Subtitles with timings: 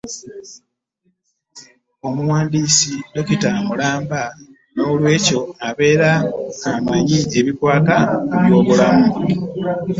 [2.07, 4.21] Omuwandiisi ddokita mulamba
[4.73, 6.11] n’olwekyo abeera
[6.73, 7.97] amanyi ebikwata
[8.29, 9.09] ku byobulamu.